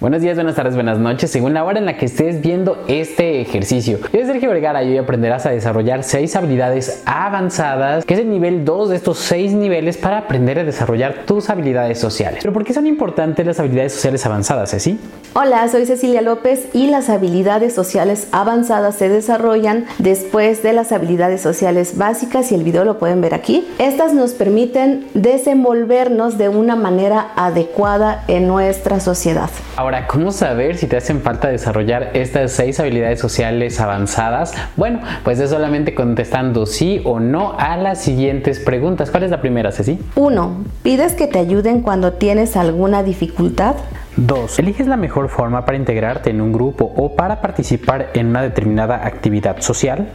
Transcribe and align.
Buenos 0.00 0.22
días, 0.22 0.36
buenas 0.36 0.54
tardes, 0.54 0.76
buenas 0.76 0.96
noches, 1.00 1.28
según 1.28 1.54
la 1.54 1.64
hora 1.64 1.80
en 1.80 1.84
la 1.84 1.96
que 1.96 2.04
estés 2.04 2.40
viendo 2.40 2.84
este 2.86 3.40
ejercicio. 3.40 3.98
Yo 3.98 4.20
soy 4.20 4.26
Sergio 4.26 4.48
Vergara 4.48 4.84
y 4.84 4.90
hoy 4.90 4.98
aprenderás 4.98 5.44
a 5.44 5.50
desarrollar 5.50 6.04
6 6.04 6.36
habilidades 6.36 7.02
avanzadas, 7.04 8.04
que 8.04 8.14
es 8.14 8.20
el 8.20 8.30
nivel 8.30 8.64
2 8.64 8.90
de 8.90 8.94
estos 8.94 9.18
6 9.18 9.54
niveles 9.54 9.96
para 9.96 10.18
aprender 10.18 10.60
a 10.60 10.62
desarrollar 10.62 11.24
tus 11.26 11.50
habilidades 11.50 11.98
sociales. 11.98 12.38
Pero 12.42 12.52
¿por 12.52 12.62
qué 12.62 12.74
son 12.74 12.86
importantes 12.86 13.44
las 13.44 13.58
habilidades 13.58 13.92
sociales 13.92 14.24
avanzadas, 14.24 14.70
Ceci? 14.70 15.00
Hola, 15.34 15.68
soy 15.68 15.84
Cecilia 15.84 16.22
López 16.22 16.68
y 16.72 16.86
las 16.88 17.10
habilidades 17.10 17.74
sociales 17.74 18.28
avanzadas 18.30 18.94
se 18.94 19.08
desarrollan 19.08 19.84
después 19.98 20.62
de 20.62 20.74
las 20.74 20.92
habilidades 20.92 21.40
sociales 21.40 21.98
básicas 21.98 22.52
y 22.52 22.54
el 22.54 22.62
video 22.62 22.84
lo 22.84 23.00
pueden 23.00 23.20
ver 23.20 23.34
aquí. 23.34 23.66
Estas 23.78 24.14
nos 24.14 24.32
permiten 24.32 25.06
desenvolvernos 25.14 26.38
de 26.38 26.48
una 26.48 26.76
manera 26.76 27.32
adecuada 27.34 28.22
en 28.28 28.46
nuestra 28.46 29.00
sociedad. 29.00 29.50
Ahora, 29.76 29.87
¿cómo 30.06 30.32
saber 30.32 30.76
si 30.76 30.86
te 30.86 30.96
hacen 30.96 31.22
falta 31.22 31.48
desarrollar 31.48 32.10
estas 32.12 32.52
seis 32.52 32.78
habilidades 32.78 33.20
sociales 33.20 33.80
avanzadas? 33.80 34.52
Bueno, 34.76 35.00
pues 35.24 35.40
es 35.40 35.50
solamente 35.50 35.94
contestando 35.94 36.66
sí 36.66 37.00
o 37.04 37.20
no 37.20 37.56
a 37.58 37.76
las 37.76 38.02
siguientes 38.02 38.58
preguntas. 38.58 39.10
¿Cuál 39.10 39.22
es 39.22 39.30
la 39.30 39.40
primera, 39.40 39.72
Ceci? 39.72 39.98
1. 40.14 40.64
¿Pides 40.82 41.14
que 41.14 41.26
te 41.26 41.38
ayuden 41.38 41.80
cuando 41.80 42.12
tienes 42.12 42.56
alguna 42.56 43.02
dificultad? 43.02 43.76
2. 44.16 44.58
¿Eliges 44.58 44.86
la 44.86 44.96
mejor 44.96 45.30
forma 45.30 45.64
para 45.64 45.78
integrarte 45.78 46.30
en 46.30 46.40
un 46.40 46.52
grupo 46.52 46.92
o 46.96 47.14
para 47.16 47.40
participar 47.40 48.10
en 48.14 48.26
una 48.26 48.42
determinada 48.42 49.06
actividad 49.06 49.60
social? 49.60 50.08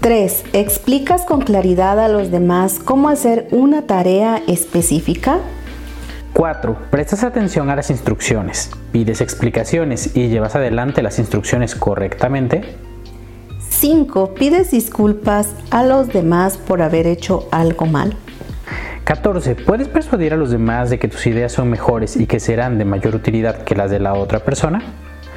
3. 0.00 0.44
¿Explicas 0.52 1.24
con 1.24 1.40
claridad 1.40 1.98
a 1.98 2.08
los 2.08 2.30
demás 2.30 2.78
cómo 2.78 3.08
hacer 3.08 3.48
una 3.50 3.82
tarea 3.82 4.40
específica? 4.46 5.38
4. 6.32 6.76
Prestas 6.90 7.24
atención 7.24 7.70
a 7.70 7.76
las 7.76 7.90
instrucciones, 7.90 8.70
pides 8.90 9.20
explicaciones 9.20 10.16
y 10.16 10.28
llevas 10.28 10.56
adelante 10.56 11.02
las 11.02 11.18
instrucciones 11.18 11.74
correctamente. 11.74 12.62
5. 13.68 14.34
Pides 14.34 14.70
disculpas 14.70 15.54
a 15.70 15.82
los 15.82 16.08
demás 16.08 16.56
por 16.56 16.82
haber 16.82 17.06
hecho 17.06 17.48
algo 17.50 17.86
mal. 17.86 18.16
14. 19.04 19.56
¿Puedes 19.56 19.88
persuadir 19.88 20.32
a 20.32 20.36
los 20.36 20.50
demás 20.50 20.88
de 20.88 20.98
que 20.98 21.08
tus 21.08 21.26
ideas 21.26 21.52
son 21.52 21.68
mejores 21.68 22.16
y 22.16 22.26
que 22.26 22.40
serán 22.40 22.78
de 22.78 22.84
mayor 22.84 23.14
utilidad 23.14 23.64
que 23.64 23.74
las 23.74 23.90
de 23.90 23.98
la 23.98 24.14
otra 24.14 24.40
persona? 24.40 24.82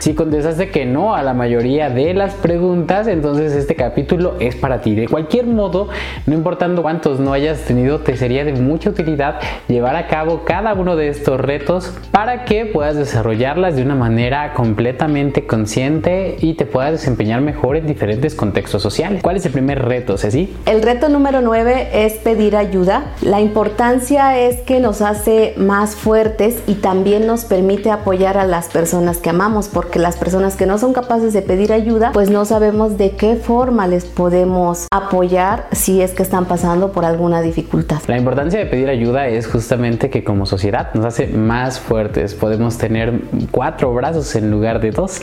Si 0.05 0.13
contestaste 0.13 0.69
que 0.69 0.85
no 0.85 1.15
a 1.15 1.23
la 1.23 1.33
mayoría 1.33 1.89
de 1.89 2.13
las 2.13 2.35
preguntas, 2.35 3.07
entonces 3.07 3.53
este 3.53 3.73
capítulo 3.73 4.35
es 4.39 4.55
para 4.55 4.79
ti. 4.81 4.93
De 4.93 5.07
cualquier 5.07 5.47
modo, 5.47 5.89
no 6.27 6.35
importando 6.35 6.83
cuántos 6.83 7.19
no 7.19 7.33
hayas 7.33 7.61
tenido, 7.61 8.01
te 8.01 8.15
sería 8.15 8.45
de 8.45 8.53
mucha 8.53 8.91
utilidad 8.91 9.39
llevar 9.67 9.95
a 9.95 10.05
cabo 10.05 10.43
cada 10.45 10.75
uno 10.75 10.95
de 10.95 11.07
estos 11.07 11.41
retos 11.41 11.91
para 12.11 12.45
que 12.45 12.67
puedas 12.67 12.95
desarrollarlas 12.97 13.77
de 13.77 13.81
una 13.81 13.95
manera 13.95 14.53
completamente 14.53 15.47
consciente 15.47 16.37
y 16.39 16.53
te 16.53 16.67
puedas 16.67 16.91
desempeñar 16.91 17.41
mejor 17.41 17.75
en 17.75 17.87
diferentes 17.87 18.35
contextos 18.35 18.83
sociales. 18.83 19.23
¿Cuál 19.23 19.37
es 19.37 19.45
el 19.47 19.53
primer 19.53 19.85
reto, 19.85 20.19
Ceci? 20.19 20.55
El 20.67 20.83
reto 20.83 21.09
número 21.09 21.41
9 21.41 22.05
es 22.05 22.13
pedir 22.13 22.57
ayuda. 22.57 23.05
La 23.23 23.41
importancia 23.41 24.37
es 24.37 24.57
que 24.57 24.79
nos 24.79 25.01
hace 25.01 25.55
más 25.57 25.95
fuertes 25.95 26.61
y 26.67 26.75
también 26.75 27.25
nos 27.25 27.45
permite 27.45 27.89
apoyar 27.89 28.37
a 28.37 28.45
las 28.45 28.67
personas 28.67 29.17
que 29.17 29.31
amamos 29.31 29.67
porque 29.67 29.94
las 29.99 30.17
personas 30.17 30.55
que 30.55 30.65
no 30.65 30.77
son 30.77 30.93
capaces 30.93 31.33
de 31.33 31.41
pedir 31.41 31.71
ayuda, 31.71 32.11
pues 32.11 32.29
no 32.29 32.45
sabemos 32.45 32.97
de 32.97 33.11
qué 33.11 33.35
forma 33.35 33.87
les 33.87 34.05
podemos 34.05 34.87
apoyar 34.91 35.67
si 35.71 36.01
es 36.01 36.11
que 36.11 36.23
están 36.23 36.45
pasando 36.45 36.91
por 36.91 37.05
alguna 37.05 37.41
dificultad. 37.41 38.01
La 38.07 38.17
importancia 38.17 38.59
de 38.59 38.65
pedir 38.65 38.89
ayuda 38.89 39.27
es 39.27 39.47
justamente 39.47 40.09
que 40.09 40.23
como 40.23 40.45
sociedad 40.45 40.93
nos 40.93 41.05
hace 41.05 41.27
más 41.27 41.79
fuertes. 41.79 42.33
Podemos 42.33 42.77
tener 42.77 43.13
cuatro 43.51 43.93
brazos 43.93 44.35
en 44.35 44.51
lugar 44.51 44.81
de 44.81 44.91
dos, 44.91 45.21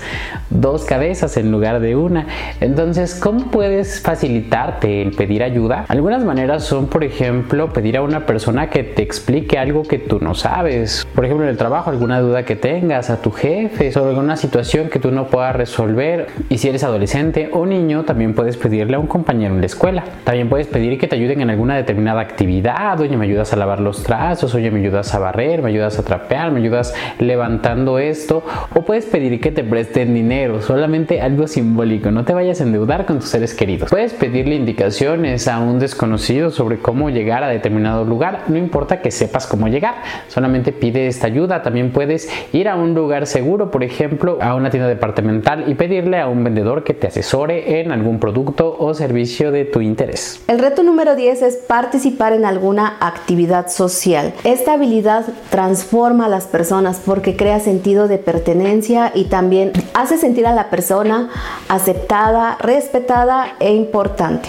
dos 0.50 0.84
cabezas 0.84 1.36
en 1.36 1.50
lugar 1.50 1.80
de 1.80 1.96
una. 1.96 2.26
Entonces, 2.60 3.14
¿cómo 3.14 3.50
puedes 3.50 4.00
facilitarte 4.00 5.02
el 5.02 5.12
pedir 5.12 5.42
ayuda? 5.42 5.84
Algunas 5.88 6.24
maneras 6.24 6.64
son, 6.64 6.86
por 6.86 7.04
ejemplo, 7.04 7.72
pedir 7.72 7.96
a 7.96 8.02
una 8.02 8.26
persona 8.26 8.70
que 8.70 8.84
te 8.84 9.02
explique 9.02 9.58
algo 9.58 9.82
que 9.82 9.98
tú 9.98 10.18
no 10.20 10.34
sabes. 10.34 11.06
Por 11.14 11.24
ejemplo, 11.24 11.44
en 11.44 11.50
el 11.50 11.56
trabajo, 11.56 11.90
alguna 11.90 12.20
duda 12.20 12.44
que 12.44 12.56
tengas, 12.56 13.10
a 13.10 13.20
tu 13.20 13.30
jefe 13.30 13.92
sobre 13.92 14.10
alguna 14.10 14.36
situación 14.36 14.51
que 14.52 14.98
tú 14.98 15.10
no 15.10 15.28
puedas 15.28 15.56
resolver. 15.56 16.26
Y 16.50 16.58
si 16.58 16.68
eres 16.68 16.84
adolescente 16.84 17.48
o 17.52 17.64
niño 17.64 18.04
también 18.04 18.34
puedes 18.34 18.58
pedirle 18.58 18.96
a 18.96 18.98
un 18.98 19.06
compañero 19.06 19.54
en 19.54 19.60
la 19.60 19.66
escuela. 19.66 20.04
También 20.24 20.50
puedes 20.50 20.66
pedir 20.66 20.98
que 20.98 21.08
te 21.08 21.16
ayuden 21.16 21.40
en 21.40 21.48
alguna 21.48 21.74
determinada 21.74 22.20
actividad, 22.20 23.00
oye 23.00 23.16
me 23.16 23.24
ayudas 23.24 23.52
a 23.54 23.56
lavar 23.56 23.80
los 23.80 24.02
trazos, 24.02 24.54
oye 24.54 24.70
me 24.70 24.80
ayudas 24.80 25.14
a 25.14 25.18
barrer, 25.18 25.62
me 25.62 25.70
ayudas 25.70 25.98
a 25.98 26.04
trapear, 26.04 26.52
me 26.52 26.60
ayudas 26.60 26.94
levantando 27.18 27.98
esto. 27.98 28.44
O 28.74 28.82
puedes 28.84 29.06
pedir 29.06 29.40
que 29.40 29.50
te 29.50 29.64
presten 29.64 30.12
dinero, 30.12 30.60
solamente 30.60 31.22
algo 31.22 31.46
simbólico, 31.46 32.10
no 32.10 32.24
te 32.24 32.34
vayas 32.34 32.60
a 32.60 32.64
endeudar 32.64 33.06
con 33.06 33.20
tus 33.20 33.30
seres 33.30 33.54
queridos. 33.54 33.88
Puedes 33.88 34.12
pedirle 34.12 34.54
indicaciones 34.54 35.48
a 35.48 35.60
un 35.60 35.78
desconocido 35.78 36.50
sobre 36.50 36.78
cómo 36.78 37.08
llegar 37.08 37.42
a 37.42 37.48
determinado 37.48 38.04
lugar, 38.04 38.44
no 38.48 38.58
importa 38.58 39.00
que 39.00 39.10
sepas 39.10 39.46
cómo 39.46 39.68
llegar, 39.68 39.94
solamente 40.28 40.72
pide 40.72 41.06
esta 41.06 41.26
ayuda. 41.26 41.62
También 41.62 41.90
puedes 41.90 42.28
ir 42.52 42.68
a 42.68 42.76
un 42.76 42.94
lugar 42.94 43.26
seguro, 43.26 43.70
por 43.70 43.82
ejemplo, 43.82 44.38
a 44.42 44.54
una 44.54 44.70
tienda 44.70 44.88
departamental 44.88 45.68
y 45.68 45.74
pedirle 45.74 46.20
a 46.20 46.28
un 46.28 46.42
vendedor 46.42 46.84
que 46.84 46.94
te 46.94 47.06
asesore 47.06 47.80
en 47.80 47.92
algún 47.92 48.18
producto 48.18 48.76
o 48.78 48.92
servicio 48.94 49.52
de 49.52 49.64
tu 49.64 49.80
interés. 49.80 50.42
El 50.48 50.58
reto 50.58 50.82
número 50.82 51.14
10 51.14 51.42
es 51.42 51.56
participar 51.56 52.32
en 52.32 52.44
alguna 52.44 52.96
actividad 53.00 53.68
social. 53.68 54.34
Esta 54.44 54.74
habilidad 54.74 55.24
transforma 55.50 56.26
a 56.26 56.28
las 56.28 56.46
personas 56.46 57.00
porque 57.04 57.36
crea 57.36 57.60
sentido 57.60 58.08
de 58.08 58.18
pertenencia 58.18 59.12
y 59.14 59.24
también 59.24 59.72
hace 59.94 60.18
sentir 60.18 60.46
a 60.46 60.54
la 60.54 60.70
persona 60.70 61.30
aceptada, 61.68 62.56
respetada 62.60 63.54
e 63.60 63.74
importante. 63.74 64.48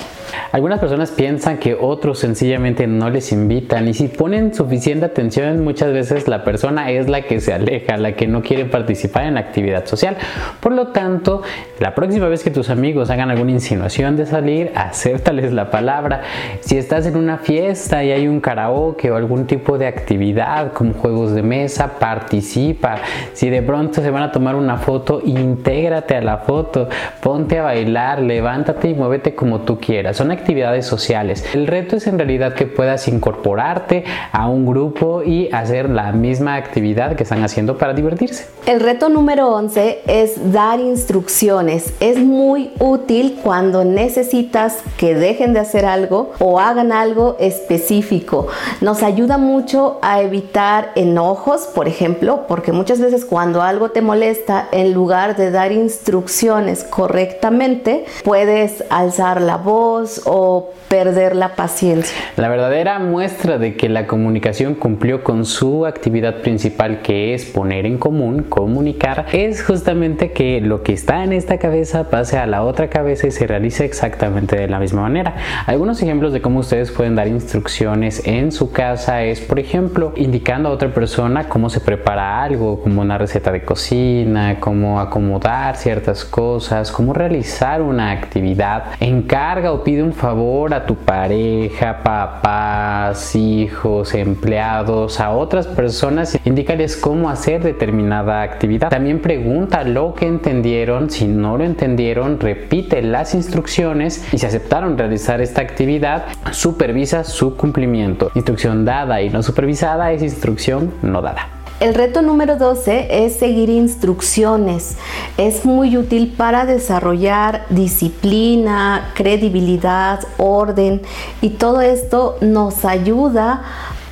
Algunas 0.51 0.79
personas 0.79 1.11
piensan 1.11 1.57
que 1.57 1.73
otros 1.73 2.19
sencillamente 2.19 2.87
no 2.87 3.09
les 3.09 3.31
invitan 3.31 3.87
y 3.87 3.93
si 3.93 4.07
ponen 4.07 4.53
suficiente 4.53 5.05
atención 5.05 5.63
muchas 5.63 5.93
veces 5.93 6.27
la 6.27 6.43
persona 6.43 6.91
es 6.91 7.09
la 7.09 7.23
que 7.23 7.39
se 7.39 7.53
aleja, 7.53 7.97
la 7.97 8.13
que 8.13 8.27
no 8.27 8.41
quiere 8.41 8.65
participar 8.65 9.25
en 9.25 9.35
la 9.35 9.41
actividad 9.41 9.85
social. 9.85 10.17
Por 10.59 10.73
lo 10.73 10.87
tanto, 10.87 11.41
la 11.79 11.95
próxima 11.95 12.27
vez 12.27 12.43
que 12.43 12.51
tus 12.51 12.69
amigos 12.69 13.09
hagan 13.09 13.31
alguna 13.31 13.51
insinuación 13.51 14.15
de 14.15 14.25
salir, 14.25 14.71
acéptales 14.75 15.53
la 15.53 15.71
palabra. 15.71 16.21
Si 16.61 16.77
estás 16.77 17.05
en 17.05 17.15
una 17.15 17.37
fiesta 17.37 18.03
y 18.03 18.11
hay 18.11 18.27
un 18.27 18.39
karaoke 18.39 19.11
o 19.11 19.15
algún 19.15 19.47
tipo 19.47 19.77
de 19.77 19.87
actividad 19.87 20.73
como 20.73 20.93
juegos 20.93 21.33
de 21.33 21.43
mesa, 21.43 21.99
participa. 21.99 22.97
Si 23.33 23.49
de 23.49 23.61
pronto 23.61 24.01
se 24.01 24.09
van 24.09 24.23
a 24.23 24.31
tomar 24.31 24.55
una 24.55 24.77
foto, 24.77 25.21
intégrate 25.23 26.15
a 26.15 26.21
la 26.21 26.37
foto, 26.37 26.87
ponte 27.21 27.59
a 27.59 27.63
bailar, 27.63 28.21
levántate 28.21 28.89
y 28.89 28.93
muévete 28.93 29.35
como 29.35 29.61
tú 29.61 29.79
quieras. 29.79 30.12
Son 30.13 30.31
actividades 30.31 30.85
sociales. 30.85 31.43
El 31.53 31.67
reto 31.67 31.95
es 31.95 32.07
en 32.07 32.17
realidad 32.17 32.53
que 32.53 32.65
puedas 32.65 33.07
incorporarte 33.07 34.03
a 34.31 34.47
un 34.47 34.65
grupo 34.65 35.23
y 35.23 35.49
hacer 35.51 35.89
la 35.89 36.11
misma 36.11 36.55
actividad 36.55 37.15
que 37.15 37.23
están 37.23 37.43
haciendo 37.43 37.77
para 37.77 37.93
divertirse. 37.93 38.47
El 38.65 38.79
reto 38.79 39.09
número 39.09 39.49
11 39.49 40.01
es 40.07 40.51
dar 40.51 40.79
instrucciones. 40.79 41.93
Es 41.99 42.19
muy 42.19 42.71
útil 42.79 43.39
cuando 43.43 43.83
necesitas 43.83 44.77
que 44.97 45.15
dejen 45.15 45.53
de 45.53 45.59
hacer 45.59 45.85
algo 45.85 46.31
o 46.39 46.59
hagan 46.59 46.91
algo 46.91 47.35
específico. 47.39 48.47
Nos 48.81 49.03
ayuda 49.03 49.37
mucho 49.37 49.99
a 50.01 50.21
evitar 50.21 50.91
enojos, 50.95 51.69
por 51.73 51.87
ejemplo, 51.87 52.45
porque 52.47 52.71
muchas 52.71 52.99
veces 52.99 53.25
cuando 53.25 53.61
algo 53.61 53.89
te 53.89 54.01
molesta, 54.01 54.67
en 54.71 54.93
lugar 54.93 55.35
de 55.35 55.51
dar 55.51 55.71
instrucciones 55.71 56.83
correctamente, 56.83 58.05
puedes 58.23 58.83
alzar 58.89 59.41
la 59.41 59.57
voz 59.57 60.02
o 60.25 60.71
perder 60.87 61.35
la 61.35 61.55
paciencia. 61.55 62.15
La 62.37 62.49
verdadera 62.49 62.99
muestra 62.99 63.57
de 63.57 63.75
que 63.75 63.89
la 63.89 64.07
comunicación 64.07 64.75
cumplió 64.75 65.23
con 65.23 65.45
su 65.45 65.85
actividad 65.85 66.41
principal 66.41 67.01
que 67.01 67.33
es 67.33 67.45
poner 67.45 67.85
en 67.85 67.97
común, 67.97 68.43
comunicar, 68.43 69.25
es 69.33 69.63
justamente 69.63 70.31
que 70.31 70.61
lo 70.61 70.83
que 70.83 70.93
está 70.93 71.23
en 71.23 71.33
esta 71.33 71.57
cabeza 71.57 72.09
pase 72.09 72.37
a 72.37 72.45
la 72.45 72.63
otra 72.63 72.89
cabeza 72.89 73.27
y 73.27 73.31
se 73.31 73.47
realice 73.47 73.85
exactamente 73.85 74.55
de 74.55 74.67
la 74.67 74.79
misma 74.79 75.01
manera. 75.01 75.35
Algunos 75.65 76.01
ejemplos 76.01 76.33
de 76.33 76.41
cómo 76.41 76.59
ustedes 76.59 76.91
pueden 76.91 77.15
dar 77.15 77.27
instrucciones 77.27 78.25
en 78.25 78.51
su 78.51 78.71
casa 78.71 79.23
es, 79.23 79.39
por 79.41 79.59
ejemplo, 79.59 80.13
indicando 80.15 80.69
a 80.69 80.71
otra 80.71 80.93
persona 80.93 81.47
cómo 81.47 81.69
se 81.69 81.79
prepara 81.79 82.43
algo, 82.43 82.81
como 82.81 83.01
una 83.01 83.17
receta 83.17 83.51
de 83.51 83.63
cocina, 83.63 84.57
cómo 84.59 84.99
acomodar 84.99 85.75
ciertas 85.75 86.25
cosas, 86.25 86.91
cómo 86.91 87.13
realizar 87.13 87.81
una 87.81 88.11
actividad, 88.11 88.85
encarga 88.99 89.71
o 89.71 89.83
pide 89.83 89.92
un 90.01 90.13
favor 90.13 90.73
a 90.73 90.85
tu 90.85 90.95
pareja, 90.95 92.01
papás, 92.03 93.35
hijos, 93.35 94.13
empleados, 94.13 95.19
a 95.19 95.31
otras 95.31 95.67
personas, 95.67 96.37
indícales 96.45 96.97
cómo 96.97 97.29
hacer 97.29 97.63
determinada 97.63 98.41
actividad. 98.41 98.89
También 98.89 99.21
pregunta 99.21 99.83
lo 99.83 100.13
que 100.13 100.27
entendieron, 100.27 101.09
si 101.09 101.27
no 101.27 101.57
lo 101.57 101.63
entendieron, 101.63 102.39
repite 102.39 103.01
las 103.01 103.35
instrucciones 103.35 104.25
y 104.33 104.37
si 104.37 104.45
aceptaron 104.45 104.97
realizar 104.97 105.41
esta 105.41 105.61
actividad, 105.61 106.25
supervisa 106.51 107.23
su 107.23 107.55
cumplimiento. 107.55 108.31
Instrucción 108.35 108.85
dada 108.85 109.21
y 109.21 109.29
no 109.29 109.43
supervisada 109.43 110.11
es 110.11 110.21
instrucción 110.21 110.93
no 111.01 111.21
dada. 111.21 111.62
El 111.83 111.95
reto 111.95 112.21
número 112.21 112.55
12 112.55 113.25
es 113.25 113.35
seguir 113.35 113.69
instrucciones. 113.69 114.95
Es 115.35 115.65
muy 115.65 115.97
útil 115.97 116.33
para 116.37 116.65
desarrollar 116.65 117.65
disciplina, 117.69 119.11
credibilidad, 119.15 120.21
orden 120.37 121.01
y 121.41 121.49
todo 121.49 121.81
esto 121.81 122.37
nos 122.39 122.85
ayuda 122.85 123.63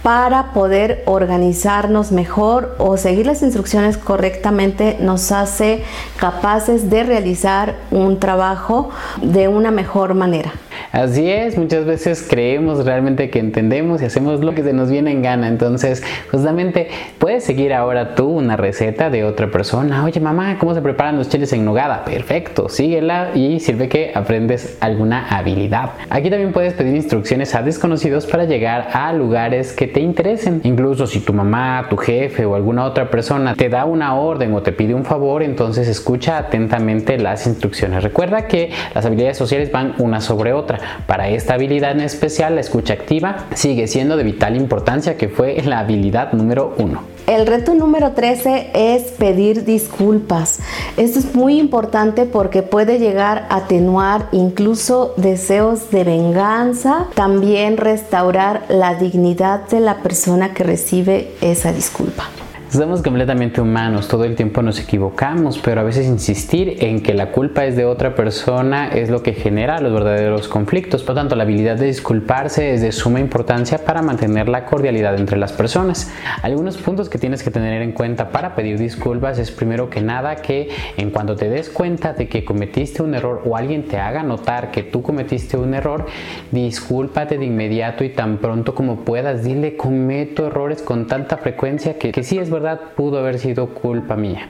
para 0.03 0.51
poder 0.51 1.01
organizarnos 1.05 2.11
mejor 2.11 2.75
o 2.77 2.97
seguir 2.97 3.25
las 3.25 3.41
instrucciones 3.41 3.97
correctamente 3.97 4.97
nos 4.99 5.31
hace 5.31 5.85
capaces 6.17 6.89
de 6.89 7.03
realizar 7.03 7.77
un 7.89 8.19
trabajo 8.19 8.89
de 9.21 9.47
una 9.47 9.71
mejor 9.71 10.13
manera. 10.13 10.51
Así 10.91 11.29
es, 11.29 11.57
muchas 11.57 11.85
veces 11.85 12.25
creemos 12.29 12.85
realmente 12.85 13.29
que 13.29 13.39
entendemos 13.39 14.01
y 14.01 14.05
hacemos 14.05 14.43
lo 14.43 14.53
que 14.53 14.63
se 14.63 14.73
nos 14.73 14.89
viene 14.89 15.11
en 15.11 15.21
gana. 15.21 15.47
Entonces, 15.47 16.03
justamente 16.29 16.89
puedes 17.17 17.43
seguir 17.43 17.73
ahora 17.73 18.15
tú 18.15 18.27
una 18.27 18.57
receta 18.57 19.09
de 19.09 19.23
otra 19.23 19.51
persona. 19.51 20.03
Oye, 20.03 20.19
mamá, 20.19 20.57
¿cómo 20.59 20.73
se 20.73 20.81
preparan 20.81 21.17
los 21.17 21.29
chiles 21.29 21.53
en 21.53 21.65
nogada? 21.65 22.03
Perfecto, 22.05 22.69
síguela 22.69 23.31
y 23.35 23.59
sirve 23.59 23.89
que 23.89 24.11
aprendes 24.13 24.77
alguna 24.79 25.27
habilidad. 25.27 25.91
Aquí 26.09 26.29
también 26.29 26.51
puedes 26.51 26.73
pedir 26.73 26.95
instrucciones 26.95 27.55
a 27.55 27.61
desconocidos 27.61 28.25
para 28.25 28.45
llegar 28.45 28.89
a 28.93 29.13
lugares 29.13 29.73
que 29.73 29.87
te 29.87 29.99
interesen. 29.99 30.61
Incluso 30.63 31.07
si 31.07 31.19
tu 31.19 31.33
mamá, 31.33 31.87
tu 31.89 31.97
jefe 31.97 32.45
o 32.45 32.55
alguna 32.55 32.85
otra 32.85 33.09
persona 33.09 33.55
te 33.55 33.69
da 33.69 33.85
una 33.85 34.15
orden 34.15 34.53
o 34.53 34.61
te 34.61 34.71
pide 34.71 34.93
un 34.93 35.05
favor, 35.05 35.43
entonces 35.43 35.87
escucha 35.87 36.37
atentamente 36.37 37.17
las 37.17 37.47
instrucciones. 37.47 38.03
Recuerda 38.03 38.47
que 38.47 38.71
las 38.93 39.05
habilidades 39.05 39.37
sociales 39.37 39.71
van 39.71 39.95
una 39.97 40.21
sobre 40.21 40.53
otra. 40.53 40.70
Para 41.07 41.29
esta 41.29 41.55
habilidad 41.55 41.91
en 41.91 42.01
especial, 42.01 42.55
la 42.55 42.61
escucha 42.61 42.93
activa 42.93 43.45
sigue 43.53 43.87
siendo 43.87 44.17
de 44.17 44.23
vital 44.23 44.55
importancia, 44.55 45.17
que 45.17 45.29
fue 45.29 45.61
la 45.63 45.79
habilidad 45.79 46.33
número 46.33 46.73
uno. 46.77 47.03
El 47.27 47.47
reto 47.47 47.73
número 47.75 48.11
13 48.11 48.71
es 48.73 49.03
pedir 49.11 49.63
disculpas. 49.63 50.59
Esto 50.97 51.19
es 51.19 51.35
muy 51.35 51.59
importante 51.59 52.25
porque 52.25 52.63
puede 52.63 52.99
llegar 52.99 53.45
a 53.49 53.57
atenuar 53.57 54.27
incluso 54.31 55.13
deseos 55.17 55.91
de 55.91 56.03
venganza, 56.03 57.07
también 57.13 57.77
restaurar 57.77 58.63
la 58.69 58.95
dignidad 58.95 59.67
de 59.69 59.79
la 59.79 59.97
persona 59.97 60.53
que 60.53 60.63
recibe 60.63 61.31
esa 61.41 61.71
disculpa. 61.71 62.25
Somos 62.71 63.01
completamente 63.01 63.59
humanos, 63.59 64.07
todo 64.07 64.23
el 64.23 64.37
tiempo 64.37 64.61
nos 64.61 64.79
equivocamos, 64.79 65.59
pero 65.59 65.81
a 65.81 65.83
veces 65.83 66.07
insistir 66.07 66.77
en 66.79 67.03
que 67.03 67.13
la 67.13 67.33
culpa 67.33 67.65
es 67.65 67.75
de 67.75 67.83
otra 67.83 68.15
persona 68.15 68.87
es 68.87 69.09
lo 69.09 69.21
que 69.21 69.33
genera 69.33 69.81
los 69.81 69.91
verdaderos 69.91 70.47
conflictos. 70.47 71.03
Por 71.03 71.09
lo 71.09 71.15
tanto, 71.15 71.35
la 71.35 71.43
habilidad 71.43 71.75
de 71.75 71.87
disculparse 71.87 72.73
es 72.73 72.81
de 72.81 72.93
suma 72.93 73.19
importancia 73.19 73.79
para 73.79 74.01
mantener 74.01 74.47
la 74.47 74.63
cordialidad 74.63 75.19
entre 75.19 75.37
las 75.37 75.51
personas. 75.51 76.13
Algunos 76.43 76.77
puntos 76.77 77.09
que 77.09 77.17
tienes 77.17 77.43
que 77.43 77.51
tener 77.51 77.81
en 77.81 77.91
cuenta 77.91 78.29
para 78.29 78.55
pedir 78.55 78.79
disculpas 78.79 79.37
es 79.37 79.51
primero 79.51 79.89
que 79.89 79.99
nada 79.99 80.37
que 80.37 80.69
en 80.95 81.11
cuanto 81.11 81.35
te 81.35 81.49
des 81.49 81.67
cuenta 81.67 82.13
de 82.13 82.29
que 82.29 82.45
cometiste 82.45 83.03
un 83.03 83.15
error 83.15 83.41
o 83.43 83.57
alguien 83.57 83.83
te 83.83 83.97
haga 83.97 84.23
notar 84.23 84.71
que 84.71 84.83
tú 84.83 85.01
cometiste 85.01 85.57
un 85.57 85.73
error, 85.73 86.05
discúlpate 86.51 87.37
de 87.37 87.43
inmediato 87.43 88.05
y 88.05 88.11
tan 88.11 88.37
pronto 88.37 88.73
como 88.73 89.01
puedas, 89.01 89.43
dile 89.43 89.75
cometo 89.75 90.47
errores 90.47 90.81
con 90.81 91.07
tanta 91.07 91.35
frecuencia 91.35 91.97
que, 91.97 92.13
que 92.13 92.23
sí 92.23 92.39
es 92.39 92.49
verdad 92.49 92.60
pudo 92.95 93.19
haber 93.19 93.39
sido 93.39 93.67
culpa 93.73 94.15
mía. 94.15 94.49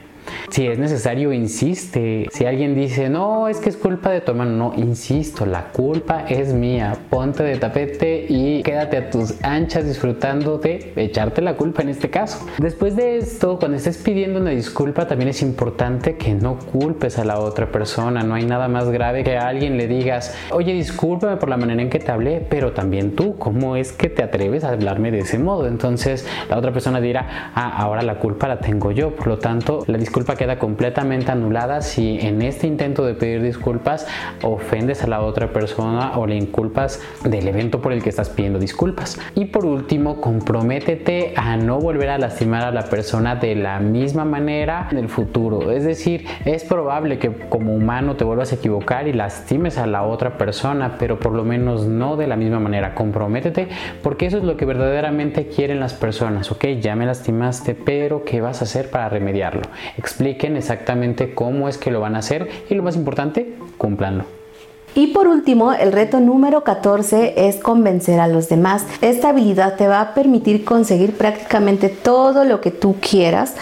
Si 0.50 0.68
es 0.68 0.80
necesario, 0.80 1.34
insiste. 1.34 2.28
Si 2.32 2.46
alguien 2.46 2.76
dice, 2.76 3.10
no, 3.10 3.48
es 3.48 3.60
que 3.60 3.70
es 3.70 3.78
culpa 3.78 4.10
de 4.12 4.22
tu 4.22 4.32
hermano, 4.32 4.52
no, 4.52 4.74
insisto, 4.76 5.46
la 5.46 5.72
culpa 5.72 6.26
es 6.28 6.54
mía. 6.54 6.98
Ponte 7.10 7.44
de 7.44 7.58
tapete 7.58 8.26
y 8.28 8.64
quédate 8.64 8.98
a 8.98 9.10
tus 9.10 9.36
anchas 9.44 9.86
disfrutando 9.86 10.58
de 10.58 10.94
echarte 10.96 11.42
la 11.42 11.56
culpa 11.56 11.82
en 11.82 11.90
este 11.90 12.10
caso. 12.10 12.46
Después 12.58 12.96
de 12.96 13.18
esto, 13.18 13.58
cuando 13.60 13.78
estés 13.78 13.98
pidiendo 13.98 14.40
una 14.40 14.52
disculpa, 14.52 15.08
también 15.08 15.30
es 15.30 15.42
importante 15.42 16.16
que 16.16 16.34
no 16.34 16.58
culpes 16.58 17.18
a 17.20 17.26
la 17.26 17.40
otra 17.40 17.72
persona. 17.72 18.24
No 18.24 18.36
hay 18.36 18.46
nada 18.46 18.68
más 18.68 18.90
grave 18.90 19.24
que 19.24 19.38
a 19.38 19.48
alguien 19.48 19.78
le 19.78 19.88
digas, 19.88 20.36
oye, 20.52 20.74
discúlpame 20.74 21.38
por 21.38 21.50
la 21.50 21.58
manera 21.58 21.82
en 21.82 21.90
que 21.90 22.00
te 22.00 22.12
hablé, 22.12 22.46
pero 22.50 22.72
también 22.72 23.16
tú, 23.16 23.38
¿cómo 23.38 23.76
es 23.76 23.92
que 23.92 24.10
te 24.10 24.24
atreves 24.24 24.64
a 24.64 24.70
hablarme 24.70 25.12
de 25.12 25.20
ese 25.20 25.40
modo? 25.40 25.68
Entonces 25.68 26.26
la 26.50 26.58
otra 26.58 26.72
persona 26.72 27.02
dirá, 27.02 27.52
ah, 27.56 27.78
ahora 27.78 28.02
la 28.02 28.16
culpa 28.20 28.48
la 28.48 28.60
tengo 28.60 28.92
yo. 28.92 29.16
Por 29.16 29.28
lo 29.28 29.38
tanto, 29.40 29.84
la 29.88 29.98
disculpa 29.98 30.21
queda 30.38 30.58
completamente 30.58 31.32
anulada 31.32 31.82
si 31.82 32.20
en 32.20 32.42
este 32.42 32.68
intento 32.68 33.06
de 33.06 33.14
pedir 33.14 33.42
disculpas 33.42 34.08
ofendes 34.44 35.04
a 35.04 35.08
la 35.08 35.22
otra 35.22 35.52
persona 35.52 36.18
o 36.18 36.26
le 36.26 36.36
inculpas 36.36 37.02
del 37.24 37.48
evento 37.48 37.82
por 37.82 37.94
el 37.94 38.02
que 38.02 38.10
estás 38.10 38.30
pidiendo 38.30 38.60
disculpas. 38.60 39.20
Y 39.36 39.46
por 39.46 39.66
último, 39.66 40.22
comprométete 40.22 41.34
a 41.36 41.58
no 41.58 41.80
volver 41.80 42.10
a 42.10 42.18
lastimar 42.18 42.64
a 42.64 42.72
la 42.72 42.84
persona 42.84 43.36
de 43.36 43.56
la 43.56 43.80
misma 43.80 44.26
manera 44.26 44.88
en 44.92 44.98
el 44.98 45.10
futuro. 45.10 45.72
Es 45.72 45.84
decir, 45.84 46.26
es 46.46 46.64
probable 46.64 47.20
que 47.20 47.32
como 47.50 47.74
humano 47.74 48.16
te 48.16 48.24
vuelvas 48.24 48.52
a 48.52 48.56
equivocar 48.56 49.08
y 49.08 49.14
lastimes 49.14 49.78
a 49.78 49.88
la 49.88 50.04
otra 50.04 50.38
persona, 50.38 50.96
pero 50.98 51.20
por 51.20 51.34
lo 51.34 51.44
menos 51.44 51.88
no 51.88 52.16
de 52.16 52.28
la 52.28 52.36
misma 52.36 52.60
manera. 52.60 52.96
Comprométete 52.96 53.68
porque 54.02 54.26
eso 54.26 54.38
es 54.38 54.44
lo 54.44 54.58
que 54.58 54.66
verdaderamente 54.66 55.48
quieren 55.48 55.80
las 55.80 55.94
personas. 55.94 56.52
Ok, 56.52 56.66
ya 56.80 56.96
me 56.96 57.06
lastimaste, 57.06 57.76
pero 57.76 58.24
¿qué 58.24 58.42
vas 58.42 58.62
a 58.62 58.66
hacer 58.66 58.90
para 58.90 59.10
remediarlo? 59.10 59.62
Expliquen 60.12 60.58
exactamente 60.58 61.34
cómo 61.34 61.70
es 61.70 61.78
que 61.78 61.90
lo 61.90 62.02
van 62.02 62.16
a 62.16 62.20
hacer 62.20 62.50
y 62.70 62.76
lo 62.76 62.84
más 62.84 62.98
importante, 62.98 63.56
cúmplanlo. 63.78 64.41
Y 64.94 65.08
por 65.08 65.28
último, 65.28 65.72
el 65.72 65.94
reto 65.94 66.20
número 66.20 66.64
14 66.64 67.48
es 67.48 67.56
convencer 67.58 68.20
a 68.20 68.28
los 68.28 68.50
demás. 68.50 68.86
Esta 69.02 69.30
habilidad 69.30 69.76
te 69.76 69.88
va 69.88 70.02
a 70.02 70.14
permitir 70.14 70.66
conseguir 70.66 71.18
prácticamente 71.18 71.88
todo 71.88 72.44
lo 72.44 72.60
que 72.60 72.72
tú 72.72 72.96
quieras 73.00 73.54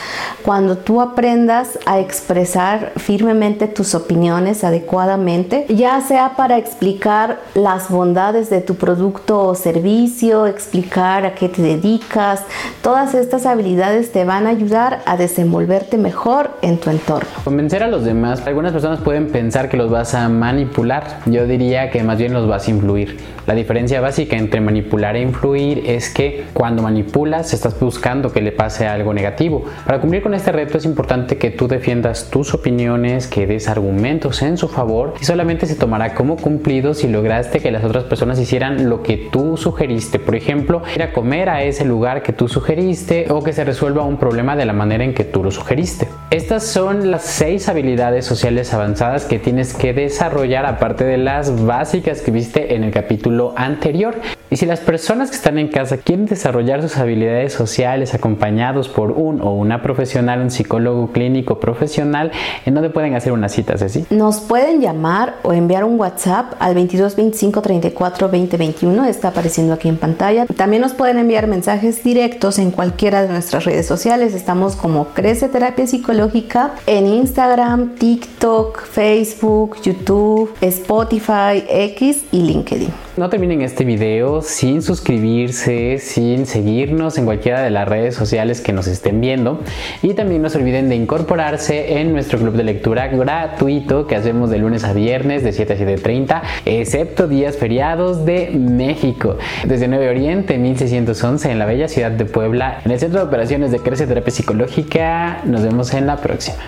cuando 0.44 0.78
tú 0.78 1.02
aprendas 1.02 1.78
a 1.86 2.00
expresar 2.00 2.94
firmemente 2.98 3.68
tus 3.68 3.94
opiniones 3.94 4.64
adecuadamente, 4.64 5.66
ya 5.70 6.02
sea 6.02 6.36
para 6.36 6.58
explicar 6.58 7.40
las 7.54 7.90
bondades 7.90 8.50
de 8.50 8.62
tu 8.62 8.76
producto 8.76 9.46
o 9.46 9.56
servicio, 9.56 10.48
explicar 10.48 11.26
a 11.26 11.36
qué 11.36 11.50
te 11.50 11.62
dedicas. 11.62 12.44
Todas 12.82 13.14
estas 13.14 13.46
habilidades 13.46 14.12
te 14.12 14.26
van 14.26 14.48
a 14.48 14.50
ayudar 14.50 15.02
a 15.06 15.18
desenvolverte 15.18 15.98
mejor 15.98 16.52
en 16.62 16.80
tu 16.80 16.90
entorno. 16.90 17.30
Convencer 17.44 17.84
a 17.84 17.88
los 17.88 18.04
demás. 18.04 18.42
Algunas 18.48 18.72
personas 18.72 19.00
pueden 19.02 19.28
pensar 19.32 19.70
que 19.70 19.78
los 19.78 19.92
vas 19.92 20.16
a 20.16 20.28
manipular 20.30 21.19
yo 21.26 21.48
diría 21.48 21.90
que 21.90 22.04
más 22.04 22.18
bien 22.18 22.34
los 22.34 22.48
vas 22.48 22.68
a 22.68 22.72
influir. 22.72 23.18
La 23.48 23.56
diferencia 23.56 24.00
básica 24.00 24.38
entre 24.38 24.62
manipular 24.62 25.16
e 25.16 25.22
influir 25.22 25.84
es 25.88 26.10
que 26.10 26.46
cuando 26.54 26.84
manipulas 26.84 27.54
estás 27.54 27.80
buscando 27.80 28.32
que 28.32 28.42
le 28.42 28.52
pase 28.52 28.86
algo 28.86 29.14
negativo. 29.14 29.66
Para 29.86 30.00
cumplir 30.00 30.22
con 30.22 30.34
este 30.34 30.52
reto 30.52 30.78
es 30.78 30.86
importante 30.86 31.38
que 31.38 31.50
tú 31.50 31.68
defiendas 31.68 32.30
tus 32.30 32.54
opiniones, 32.54 33.28
que 33.28 33.48
des 33.48 33.68
argumentos 33.68 34.42
en 34.44 34.58
su 34.58 34.68
favor 34.68 35.16
y 35.20 35.26
solamente 35.26 35.66
se 35.66 35.76
tomará 35.76 36.14
como 36.14 36.38
cumplido 36.38 36.94
si 36.94 37.08
lograste 37.08 37.60
que 37.60 37.72
las 37.72 37.84
otras 37.84 38.04
personas 38.04 38.40
hicieran 38.40 38.90
lo 38.90 39.02
que 39.02 39.18
tú 39.32 39.58
sugeriste. 39.58 40.20
Por 40.20 40.36
ejemplo, 40.36 40.84
ir 40.96 41.02
a 41.02 41.12
comer 41.12 41.50
a 41.50 41.64
ese 41.64 41.86
lugar 41.86 42.22
que 42.22 42.34
tú 42.34 42.48
sugeriste 42.48 43.26
o 43.30 43.44
que 43.44 43.54
se 43.54 43.64
resuelva 43.64 44.04
un 44.04 44.18
problema 44.18 44.56
de 44.56 44.66
la 44.66 44.74
manera 44.74 45.04
en 45.04 45.14
que 45.14 45.24
tú 45.24 45.44
lo 45.44 45.52
sugeriste. 45.52 46.08
Estas 46.30 46.68
son 46.68 47.10
las 47.10 47.24
seis 47.24 47.68
habilidades 47.68 48.26
sociales 48.26 48.74
avanzadas 48.74 49.26
que 49.26 49.40
tienes 49.40 49.74
que 49.74 49.94
desarrollar 49.94 50.68
aparte 50.68 51.04
de 51.10 51.18
las 51.18 51.66
básicas 51.66 52.22
que 52.22 52.30
viste 52.30 52.76
en 52.76 52.84
el 52.84 52.92
capítulo 52.92 53.54
anterior. 53.58 54.16
Y 54.52 54.58
si 54.58 54.66
las 54.66 54.80
personas 54.80 55.30
que 55.30 55.36
están 55.36 55.60
en 55.60 55.68
casa 55.68 55.98
quieren 55.98 56.26
desarrollar 56.26 56.82
sus 56.82 56.98
habilidades 56.98 57.54
sociales 57.54 58.16
acompañados 58.16 58.90
por 58.90 59.12
un 59.12 59.42
o 59.42 59.52
una 59.54 59.84
profesional, 59.84 60.42
un 60.42 60.50
psicólogo 60.50 61.12
clínico 61.12 61.60
profesional, 61.60 62.32
¿en 62.66 62.74
dónde 62.74 62.90
pueden 62.90 63.14
hacer 63.14 63.32
una 63.32 63.48
cita, 63.48 63.78
Ceci? 63.78 64.06
Nos 64.10 64.40
pueden 64.40 64.82
llamar 64.82 65.36
o 65.44 65.54
enviar 65.54 65.84
un 65.84 66.00
WhatsApp 66.00 66.54
al 66.60 66.74
22 66.74 67.16
25 67.16 67.62
34 67.62 68.30
20 68.30 68.58
21, 68.58 69.06
está 69.06 69.28
apareciendo 69.28 69.74
aquí 69.74 69.88
en 69.88 69.98
pantalla. 69.98 70.48
También 70.48 70.82
nos 70.82 70.94
pueden 70.94 71.20
enviar 71.20 71.46
mensajes 71.46 72.04
directos 72.04 72.58
en 72.58 72.72
cualquiera 72.72 73.22
de 73.22 73.30
nuestras 73.30 73.66
redes 73.66 73.86
sociales. 73.86 74.34
Estamos 74.34 74.76
como 74.76 75.10
Crece 75.10 75.48
Terapia 75.50 75.86
Psicológica 75.86 76.72
en 76.88 77.06
Instagram, 77.06 77.96
TikTok, 77.96 78.82
Facebook, 78.84 79.78
YouTube, 79.84 80.52
Spotify, 80.62 81.64
X 81.70 82.24
y 82.32 82.42
LinkedIn. 82.42 83.09
No 83.20 83.30
terminen 83.30 83.62
este 83.62 83.84
video 83.84 84.42
sin 84.42 84.82
suscribirse, 84.82 85.98
sin 85.98 86.46
seguirnos 86.46 87.18
en 87.18 87.26
cualquiera 87.26 87.62
de 87.62 87.70
las 87.70 87.86
redes 87.86 88.16
sociales 88.16 88.62
que 88.62 88.72
nos 88.72 88.88
estén 88.88 89.20
viendo. 89.20 89.60
Y 90.02 90.14
también 90.14 90.42
no 90.42 90.50
se 90.50 90.58
olviden 90.58 90.88
de 90.88 90.96
incorporarse 90.96 92.00
en 92.00 92.14
nuestro 92.14 92.40
club 92.40 92.54
de 92.54 92.64
lectura 92.64 93.08
gratuito 93.08 94.08
que 94.08 94.16
hacemos 94.16 94.50
de 94.50 94.60
lunes 94.60 94.86
a 94.86 94.94
viernes 94.94 95.44
de 95.44 95.52
7 95.52 95.74
a 95.74 95.78
7.30, 95.78 96.42
excepto 96.64 97.28
días 97.28 97.58
feriados 97.58 98.24
de 98.24 98.52
México. 98.52 99.38
Desde 99.66 99.90
9 99.90 100.12
Oriente 100.12 100.58
1611 100.58 101.52
en 101.52 101.60
la 101.60 101.66
bella 101.66 101.90
ciudad 101.90 102.12
de 102.12 102.24
Puebla, 102.24 102.80
en 102.86 102.92
el 102.92 103.00
Centro 103.02 103.20
de 103.20 103.26
Operaciones 103.26 103.72
de 103.72 103.80
Crece 103.80 104.08
Terapia 104.08 104.32
Psicológica. 104.32 105.42
Nos 105.44 105.62
vemos 105.62 105.94
en 105.94 106.08
la 106.08 106.16
próxima. 106.16 106.64